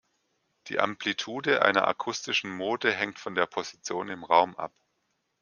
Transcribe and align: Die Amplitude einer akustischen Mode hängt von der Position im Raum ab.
Die 0.65 0.79
Amplitude 0.79 1.61
einer 1.61 1.87
akustischen 1.87 2.49
Mode 2.49 2.91
hängt 2.91 3.19
von 3.19 3.35
der 3.35 3.45
Position 3.45 4.09
im 4.09 4.23
Raum 4.23 4.55
ab. 4.55 4.71